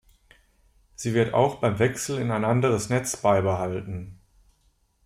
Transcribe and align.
Sie 0.95 1.13
wird 1.13 1.35
auch 1.35 1.57
beim 1.59 1.77
Wechsel 1.77 2.17
in 2.17 2.31
ein 2.31 2.43
anderes 2.43 2.89
Netz 2.89 3.17
beibehalten. 3.17 4.17